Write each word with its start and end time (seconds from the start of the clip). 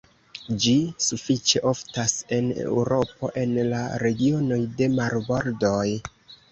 Ĝi 0.61 0.71
sufiĉe 1.07 1.61
oftas 1.73 2.15
en 2.39 2.49
Eŭropo 2.65 3.33
en 3.45 3.57
la 3.75 3.85
regionoj 4.07 4.61
de 4.81 4.91
marbordoj. 5.01 5.89